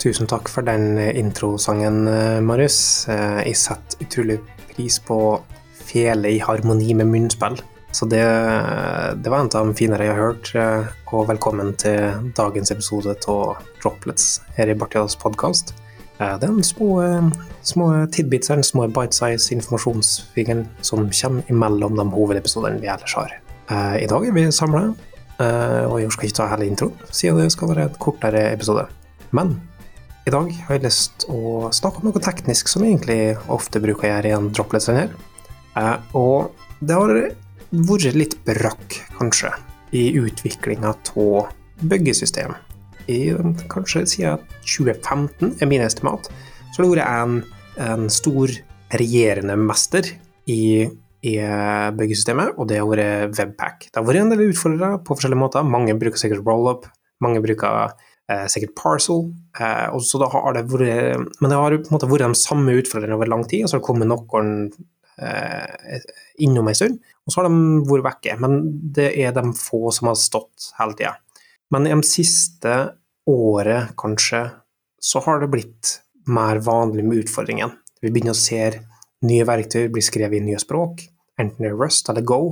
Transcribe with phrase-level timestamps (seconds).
[0.00, 2.06] Tusen takk for den introsangen,
[2.48, 3.04] Marius.
[3.04, 4.38] Jeg setter utrolig
[4.70, 5.18] pris på
[5.76, 7.58] fele i harmoni med munnspill.
[7.92, 8.22] Så det,
[9.20, 10.52] det var en av de finere jeg har hørt.
[11.12, 15.74] Og velkommen til dagens episode av Droplets her i Bartias podkast.
[16.16, 16.96] Det er små,
[17.60, 23.36] små tidbits, en små bite-size informasjonsfingeren som kommer imellom de hovedepisodene vi ellers har.
[24.00, 24.94] I dag er vi samla,
[25.92, 28.88] og jeg skal ikke ta hele introen, siden det skal være en kortere episode.
[29.36, 29.58] Men
[30.28, 33.20] i dag har jeg lyst å snakke om noe teknisk som jeg egentlig
[33.52, 35.14] ofte bruker å i en droplet her.
[35.80, 36.52] Eh, og
[36.84, 37.14] det har
[37.70, 39.52] vært litt brakk, kanskje,
[39.96, 41.48] i utviklinga av
[41.80, 42.52] byggesystem.
[43.10, 43.32] I,
[43.72, 46.28] kanskje siden 2015 er min estimat.
[46.70, 47.40] Så har det vært en,
[47.88, 48.52] en stor
[49.00, 50.04] regjerende mester
[50.50, 50.84] i,
[51.24, 51.34] i
[51.96, 53.88] byggesystemet, og det har vært Webpack.
[53.88, 55.66] Det har vært en del utfordrere på forskjellige måter.
[55.66, 56.90] Mange bruker sikkert rollup.
[57.24, 58.09] Mange bruker eh,
[58.50, 59.26] sikkert Parcel.
[59.58, 62.76] Eh, og da har det vært, men det har på en måte vært de samme
[62.80, 64.52] utfordringene over lang tid, og så har det kommet noen
[65.20, 66.00] eh,
[66.44, 68.38] innom en stund, og så har de vært vekke.
[68.42, 68.60] Men
[68.96, 71.14] det er de få som har stått hele tida.
[71.70, 72.76] Men i de siste
[73.30, 74.46] året, kanskje,
[75.00, 75.96] så har det blitt
[76.30, 77.72] mer vanlig med utfordringen.
[78.00, 78.62] Vi begynner å se
[79.26, 81.02] nye verktøy bli skrevet i nye språk,
[81.40, 82.42] enten det er Rust eller Go,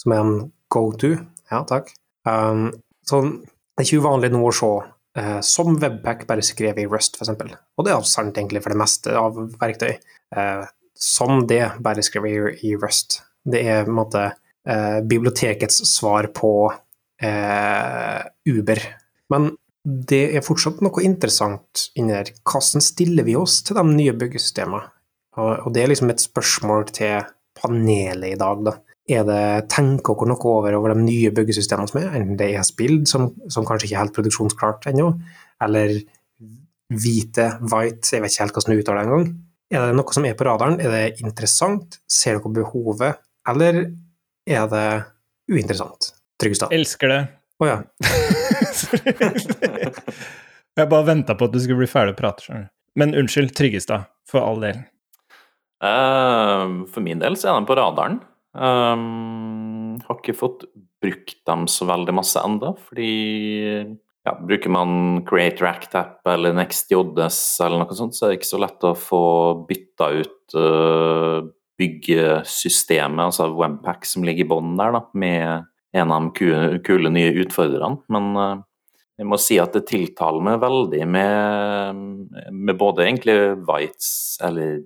[0.00, 0.34] som er en
[0.72, 1.14] go-to.
[1.52, 1.90] Ja, takk.
[2.28, 2.70] Um,
[3.04, 4.70] så det er ikke uvanlig nå å se
[5.18, 7.56] eh, som Webpack bare skrev i Rust, f.eks.
[7.78, 9.96] Og det er sant egentlig for det meste av verktøy.
[10.36, 10.64] Eh,
[11.02, 13.20] som det bare skrevet i, i Rust.
[13.44, 16.52] Det er på en måte eh, bibliotekets svar på
[17.22, 18.20] eh,
[18.52, 18.82] Uber.
[19.32, 19.50] Men
[19.82, 22.30] det er fortsatt noe interessant inni der.
[22.46, 24.84] Hvordan stiller vi oss til de nye byggesystemene?
[25.40, 27.24] Og, og det er liksom et spørsmål til
[27.58, 28.76] panelet i dag, da
[29.10, 32.66] er det tenker dere noe over, over de nye byggesystemene som er, enten det er
[32.66, 35.08] Spild, som, som kanskje ikke er helt produksjonsklart ennå,
[35.62, 35.96] eller
[36.92, 39.28] Hvite, White, jeg vet ikke helt hvordan du uttaler det engang.
[39.72, 40.76] Er det noe som er på radaren?
[40.84, 41.96] Er det interessant?
[42.04, 43.22] Ser dere behovet?
[43.48, 43.78] Eller
[44.44, 44.88] er det
[45.48, 46.10] uinteressant?
[46.42, 46.74] Tryggestad?
[46.76, 47.20] Elsker det.
[47.62, 47.78] Å oh, ja.
[50.76, 52.66] jeg bare venta på at du skulle bli ferdig å prate.
[52.98, 54.82] Men unnskyld, Tryggestad, for all del.
[55.82, 58.20] Uh, for min del så er den på radaren.
[58.52, 60.66] Um, har ikke fått
[61.02, 63.12] brukt dem så veldig masse enda, fordi
[64.22, 68.60] ja, bruker man Create Rack-tap eller NextJS eller noe sånt, så er det ikke så
[68.62, 69.22] lett å få
[69.68, 71.38] bytta ut uh,
[71.80, 75.70] byggesystemet, altså Webpack som ligger i bånn der, da, med
[76.02, 76.52] en av de
[76.84, 78.02] kule, nye utfordrerne.
[78.12, 78.60] Men uh,
[79.16, 82.04] jeg må si at det tiltaler meg veldig med,
[82.52, 84.12] med både egentlig Whites,
[84.44, 84.84] eller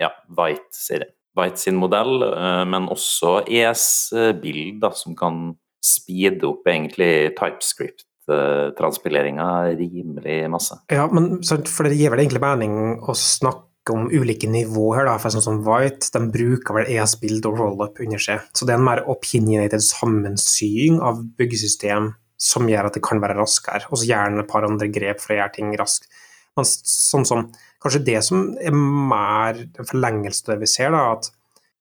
[0.00, 6.66] ja, White, sier jeg Byte sin modell, eh, men også ES-bild, som kan speede opp
[6.68, 9.48] egentlig TypeScript-transpileringa
[9.78, 10.74] rimelig masse.
[10.92, 15.30] Ja, men for det gir vel egentlig mening å snakke om ulike nivåer da, for
[15.32, 18.38] sånn som White de bruker vel ES-bild og rollup under seg.
[18.52, 22.04] Så det er en mer opinionated sammensying av byggesystem
[22.40, 25.34] som gjør at det kan være raskere, og så gjerne et par andre grep for
[25.34, 26.04] å gjøre ting raskt.
[26.58, 27.40] Men sånn som
[27.82, 31.30] kanskje det som er mer en forlengelse av det vi ser, da, at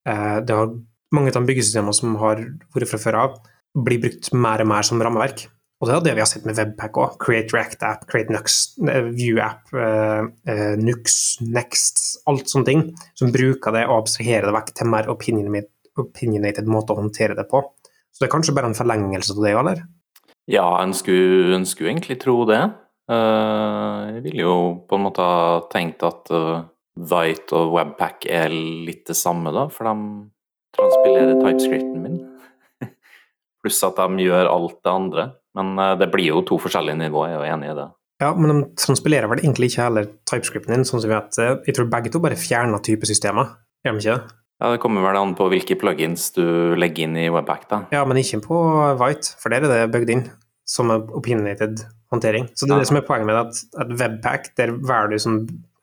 [0.09, 0.75] eh, det har
[1.15, 2.43] mange av de byggesystemene som har
[2.75, 3.39] vært fra før av,
[3.77, 5.47] blir brukt mer og mer som rammeverk.
[5.79, 7.13] Og det er det vi har sett med Webpack òg.
[7.23, 12.81] Create React App, Create Nux, eh, View App, uh, uh, Nux, Next, alt sånne ting.
[13.15, 17.63] Som bruker det og abstraherer det vekk til mer opinionated måte å håndtere det på.
[18.11, 19.81] Så det er kanskje bare en forlengelse av det, eller?
[20.51, 22.59] Ja, en skulle, en skulle egentlig tro det.
[23.09, 26.67] Eh, jeg ville jo på en måte ha tenkt at eh,
[26.99, 29.95] og Webpack er litt det samme, da, for de
[30.77, 32.19] transpilerer typescripten min.
[33.63, 35.29] Pluss at de gjør alt det andre.
[35.57, 37.87] Men eh, det blir jo to forskjellige nivåer, jeg er enig i det.
[38.19, 41.39] Ja, men de transpilerer vel egentlig ikke heller typescripten din, sånn som vi vet.
[41.39, 43.55] Jeg tror begge to bare fjerner typesystemet,
[43.87, 44.35] gjør de ikke det?
[44.59, 47.85] Ja, Det kommer vel an på hvilke plugins du legger inn i Webpack, da.
[47.95, 48.57] Ja, men ikke på
[48.99, 50.25] Vite, for der er det bygd inn
[50.67, 52.47] som er opinionated håndtering.
[52.55, 55.41] Så det er det som er poenget med at, at Webpack, der velger du som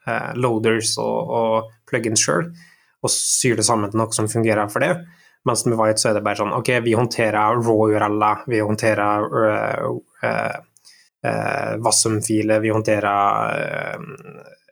[0.08, 2.50] eh, loaders og, og plugins sjøl,
[3.04, 4.94] og syr det sammen til noe som fungerer for det.
[5.46, 9.92] Mens med White så er det bare sånn OK, vi håndterer raw-URL-er, vi håndterer uh,
[10.26, 10.56] uh,
[11.22, 14.00] uh, Wassum-filer, vi håndterer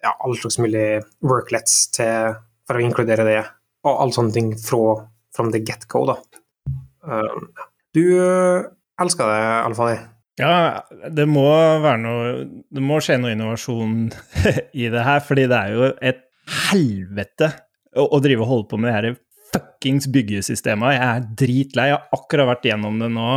[0.02, 0.88] ja, alle slags mulig
[1.22, 2.34] worklets til,
[2.66, 3.38] for å inkludere det,
[3.86, 4.96] og alle sånne ting fra
[5.34, 6.18] from the get-go, da.
[7.94, 9.96] du elsker det, Alfali?
[10.40, 10.82] Ja,
[11.14, 11.46] det må
[12.02, 12.30] noe
[12.66, 14.08] Det må skje noe innovasjon
[14.82, 16.24] i det her, fordi det er jo et
[16.70, 17.52] helvete
[17.94, 19.20] å, å drive og holde på med det her
[19.54, 20.96] fuckings byggesystemet.
[20.96, 21.90] Jeg er dritlei.
[21.90, 23.28] Jeg har akkurat vært gjennom det nå.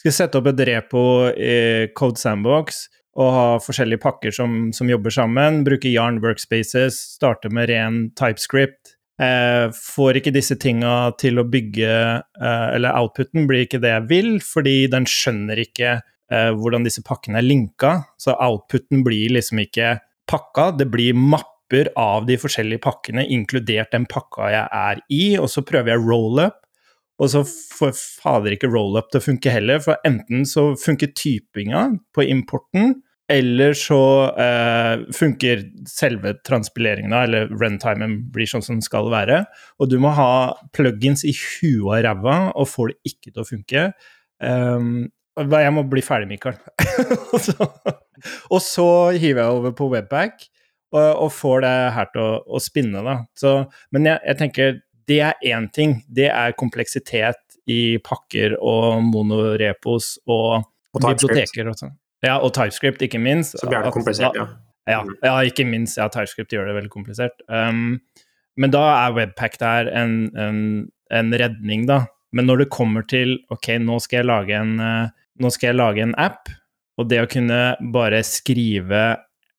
[0.00, 2.88] Skal sette opp et repo i Code Sandbox.
[3.20, 5.64] og ha forskjellige pakker som, som jobber sammen.
[5.66, 8.94] Bruke Yarn Workspaces, starte med ren TypeScript.
[9.20, 14.06] Eh, får ikke disse tinga til å bygge eh, Eller outputen blir ikke det jeg
[14.08, 15.98] vil, fordi den skjønner ikke
[16.32, 17.94] eh, hvordan disse pakkene er linka.
[18.20, 19.98] Så outputen blir liksom ikke
[20.30, 25.50] pakka, det blir mapper av de forskjellige pakkene, inkludert den pakka jeg er i, og
[25.50, 26.58] så prøver jeg roll-up.
[27.20, 27.92] Og så får
[28.22, 32.94] fader ikke roll-up til å funke heller, for enten så funker typinga på importen,
[33.30, 34.00] eller så
[34.42, 39.44] eh, funker selve transpileringen, eller runtimen blir sånn som den skal være.
[39.78, 43.46] Og du må ha plugins i huet og ræva og får det ikke til å
[43.46, 43.84] funke.
[44.40, 44.90] Um,
[45.38, 46.56] jeg må bli ferdig, Mikael.
[47.34, 47.68] og, så,
[48.50, 50.48] og, så, hiver jeg over på Webpack
[50.92, 53.16] og, og får det her til å, å spinne, da.
[53.38, 53.54] Så,
[53.94, 54.80] men jeg, jeg tenker
[55.10, 56.00] det er én ting.
[56.06, 57.40] Det er kompleksitet
[57.70, 61.94] i pakker og monorepos og, og biblioteker og sånn.
[62.26, 63.56] Ja, og TypeScript, ikke minst.
[63.58, 64.48] Så blir det komplisert, ja.
[64.90, 65.98] Ja, ja, ikke minst.
[66.00, 67.42] Ja, TypeScript gjør det veldig komplisert.
[67.48, 68.00] Um,
[68.60, 70.60] men da er Webpack der en, en,
[71.14, 72.04] en, redning, da.
[72.36, 75.80] Men når det kommer til ok, nå skal jeg lage en, uh, nå skal jeg
[75.80, 76.50] lage en app,
[77.00, 77.60] og det å kunne
[77.94, 79.04] bare skrive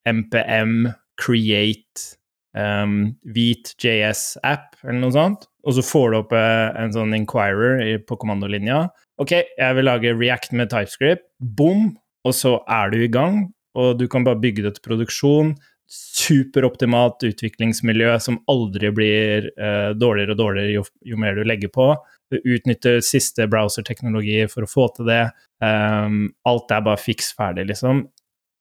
[0.08, 0.92] MPM,
[1.22, 2.18] create,
[2.58, 8.02] um, hvit JS-app eller noe sånt, og så får du opp uh, en sånn inquirer
[8.08, 8.86] på kommandolinja.
[9.22, 11.28] Ok, jeg vil lage React med TypeScript.
[11.42, 11.92] Boom!
[12.28, 13.46] og så er du i gang,
[13.78, 15.54] og du kan bare bygge det til produksjon.
[15.92, 21.92] Superoptimalt utviklingsmiljø som aldri blir uh, dårligere og dårligere jo, jo, mer du legger på.
[22.40, 25.24] Utnytter siste browserteknologi for å få til det.
[25.62, 28.06] Um, alt er bare fiks ferdig, liksom.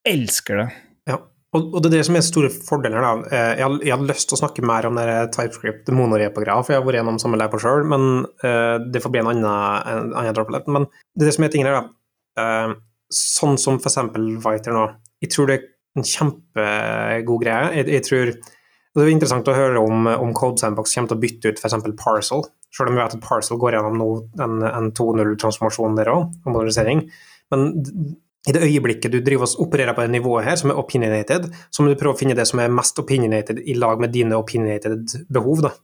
[0.08, 0.67] Elsker det.
[1.11, 1.20] Ja,
[1.50, 3.06] og, og, det er det som er store fordelen her.
[3.06, 3.31] da.
[3.34, 6.87] Eh, jeg, hadde lyst til å snakke mer om det TypeScript monorepa-greia, for jeg har
[6.87, 8.06] vært gjennom samme leir på sjøl, men
[8.44, 10.70] uh, det får bli en annen, annen droplet.
[10.70, 11.90] Men det er det som er tingen her, da.
[12.38, 12.78] Uh,
[13.11, 14.87] sånn som eksempel Viter nå.
[15.25, 15.69] Jeg tror det er
[15.99, 17.72] en kjempegod greie.
[17.81, 21.22] Jeg, jeg tror Det er interessant å høre om, om Code Sandbox kommer til å
[21.22, 21.76] bytte ut f.eks.
[21.99, 24.08] Parcel, selv om vi vet at Parcel går gjennom nå,
[24.44, 27.05] en, en 2.0-transformasjon der òg, og modernisering.
[27.50, 27.70] Men
[28.49, 31.82] i det øyeblikket du driver og opererer på det nivået her, som er opinionated, så
[31.82, 35.26] må du prøve å finne det som er mest opinionated i lag med dine opinionated
[35.32, 35.67] behov.
[35.67, 35.75] da.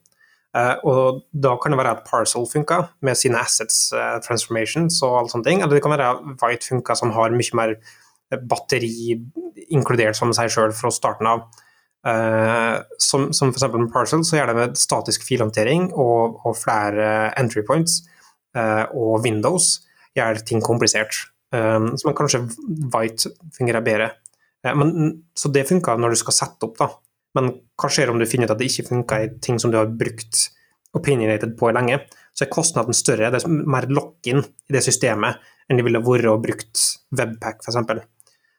[0.57, 5.19] Uh, og da kan det være at Parcel funker med sine assets, uh, transformations og
[5.19, 5.61] alle sånne ting.
[5.61, 7.75] Eller det kan være White funker som har mye mer
[8.49, 9.19] batteri
[9.69, 11.45] inkludert som seg sjøl fra starten av.
[12.07, 13.67] Uh, som, som f.eks.
[13.73, 18.05] med Parcel, så gjør det med statisk filhåndtering og, og, flere entry points
[18.57, 19.83] og Windows
[20.17, 21.13] gjør ting komplisert.
[21.53, 22.39] så man kanskje
[22.95, 24.07] White fungerer bedre.
[24.65, 26.89] men, så det funker når du skal sette opp, da.
[27.37, 29.77] Men hva skjer om du finner ut at det ikke funker i ting som du
[29.77, 30.47] har brukt
[30.97, 32.01] opinionated på lenge?
[32.33, 36.31] Så er kostnaden større, det er mer lock-in i det systemet enn det ville vært
[36.31, 36.83] å brukt
[37.17, 38.07] Webpack, f.eks.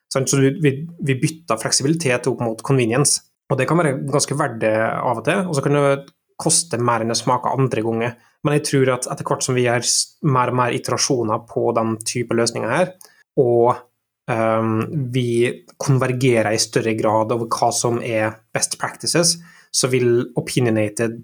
[0.08, 0.72] Så vi,
[1.04, 5.44] vi bytter fleksibilitet opp mot convenience, og det kan være ganske verdig av og til.
[5.48, 6.08] Og så kan det
[6.38, 8.16] koste mer enn det smaker andre ganger.
[8.44, 9.86] Men jeg tror at etter hvert som vi gjør
[10.30, 12.92] mer og mer iterasjoner på den type løsninger her,
[13.40, 13.80] og
[14.30, 14.76] um,
[15.14, 19.36] vi konvergerer i større grad over hva som er best practices,
[19.74, 21.18] så vil opinionated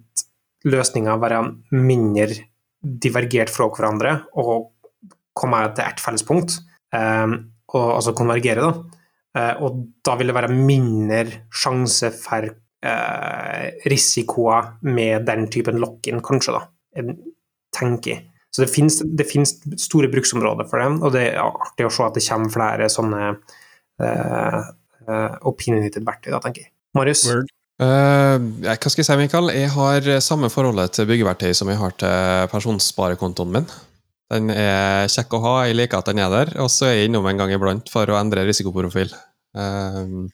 [0.64, 1.40] løsninger være
[1.76, 2.40] mindre
[2.84, 4.70] divergert fra hverandre og
[5.34, 6.58] komme til ett felles punkt,
[6.94, 7.38] um,
[7.74, 9.00] og, altså konvergere, da.
[9.34, 16.22] Uh, og da vil det være mindre sjanse for uh, risikoer med den typen lock-in,
[16.24, 16.62] kanskje, da,
[17.74, 18.28] tenker jeg.
[18.54, 22.06] Så det finnes, det finnes, store bruksområder for det, og det er artig å se
[22.06, 23.24] at det kommer flere sånne
[24.04, 24.60] uh,
[25.50, 26.70] opinionated verktøy, da, tenker jeg.
[26.94, 27.24] Marius?
[27.82, 29.50] Uh, hva skal jeg si, Mikael?
[29.50, 33.66] Jeg har samme forholdet til byggeverktøy som jeg har til pensjonssparekontoen min.
[34.32, 37.10] Den er kjekk å ha, jeg liker at den er der, og så er jeg
[37.10, 39.12] innom en gang iblant for å endre risikoprofil.
[39.54, 40.30] Um,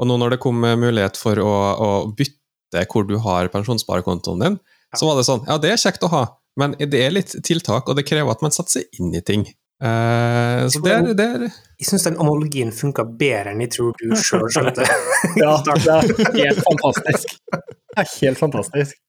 [0.00, 4.60] og nå når det kom mulighet for å, å bytte hvor du har pensjonssparekontoen din,
[4.96, 6.22] så var det sånn Ja, det er kjekt å ha,
[6.60, 9.44] men det er litt tiltak, og det krever at man setter seg inn i ting.
[9.82, 11.44] Uh, så det er, det er
[11.82, 14.86] Jeg syns den analogien funka bedre enn jeg tror du sjøl skjønte.
[15.42, 17.34] ja, det er helt fantastisk.
[17.52, 19.00] Det er helt fantastisk.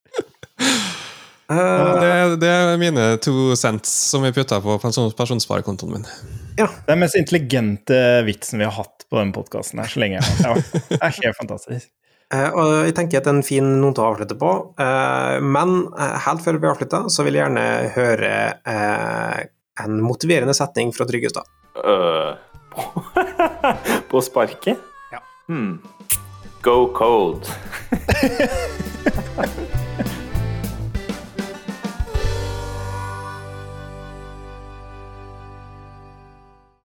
[1.54, 6.08] Uh, det, det, er mine to cents som jeg putta på pensjonssparekontoen min.
[6.58, 6.68] Ja.
[6.68, 10.24] Det er den mest intelligente vitsen vi har hatt på denne podkasten her så lenge.
[10.42, 11.92] Det er helt fantastisk.
[12.34, 14.52] Eh, og jeg tenker at det er en fin note å avslutte på.
[14.82, 17.68] Eh, men eh, helt før vi avslutter, så vil jeg gjerne
[17.98, 18.32] høre
[19.84, 21.50] en motiverende setning fra Tryggestad.
[21.74, 22.38] Uh,
[24.12, 24.82] på sparket?
[25.14, 25.22] Ja.
[25.50, 25.78] Hmm.
[26.66, 27.50] Go code.